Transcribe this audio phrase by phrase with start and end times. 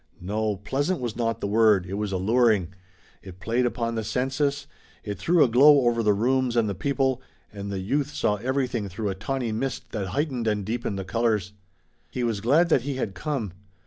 [0.19, 2.73] No, "pleasant" was not the word, it was alluring,
[3.21, 4.65] it played upon the senses,
[5.03, 7.21] it threw a glow over the rooms and the people,
[7.53, 11.53] and the youth saw everything through a tawny mist that heightened and deepened the colors.
[12.09, 13.53] He was glad that he had come.